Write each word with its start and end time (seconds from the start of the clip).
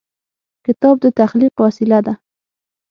کتاب 0.65 0.95
د 1.03 1.05
تخلیق 1.19 1.53
وسیله 1.65 1.99
ده. 2.05 2.13